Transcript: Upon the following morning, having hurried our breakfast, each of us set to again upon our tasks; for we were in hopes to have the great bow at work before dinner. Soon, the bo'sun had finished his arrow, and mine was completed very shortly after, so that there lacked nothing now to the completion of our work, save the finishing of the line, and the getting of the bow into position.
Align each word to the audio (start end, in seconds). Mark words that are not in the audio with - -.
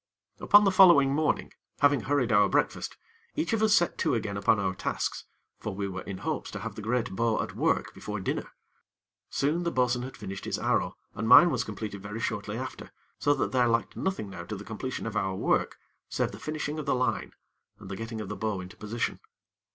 Upon 0.39 0.63
the 0.63 0.71
following 0.71 1.13
morning, 1.13 1.53
having 1.77 2.01
hurried 2.01 2.31
our 2.31 2.49
breakfast, 2.49 2.97
each 3.35 3.53
of 3.53 3.61
us 3.61 3.75
set 3.75 3.99
to 3.99 4.15
again 4.15 4.35
upon 4.35 4.57
our 4.59 4.73
tasks; 4.73 5.25
for 5.59 5.75
we 5.75 5.87
were 5.87 6.01
in 6.01 6.17
hopes 6.25 6.49
to 6.49 6.59
have 6.61 6.73
the 6.73 6.81
great 6.81 7.11
bow 7.15 7.39
at 7.39 7.55
work 7.55 7.93
before 7.93 8.19
dinner. 8.19 8.49
Soon, 9.29 9.61
the 9.61 9.69
bo'sun 9.69 10.01
had 10.01 10.17
finished 10.17 10.45
his 10.45 10.57
arrow, 10.57 10.97
and 11.13 11.27
mine 11.27 11.51
was 11.51 11.63
completed 11.63 12.01
very 12.01 12.19
shortly 12.19 12.57
after, 12.57 12.89
so 13.19 13.35
that 13.35 13.51
there 13.51 13.67
lacked 13.67 13.95
nothing 13.95 14.31
now 14.31 14.43
to 14.45 14.55
the 14.55 14.65
completion 14.65 15.05
of 15.05 15.15
our 15.15 15.35
work, 15.35 15.77
save 16.09 16.31
the 16.31 16.39
finishing 16.39 16.79
of 16.79 16.87
the 16.87 16.95
line, 16.95 17.33
and 17.77 17.87
the 17.87 17.95
getting 17.95 18.19
of 18.21 18.27
the 18.27 18.35
bow 18.35 18.59
into 18.59 18.75
position. 18.77 19.19